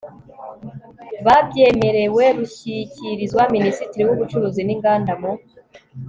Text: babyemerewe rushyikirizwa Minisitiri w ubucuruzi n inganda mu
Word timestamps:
babyemerewe 1.25 2.23
rushyikirizwa 2.37 3.41
Minisitiri 3.55 4.03
w 4.05 4.11
ubucuruzi 4.15 4.61
n 4.65 4.69
inganda 4.75 5.13
mu 5.21 5.31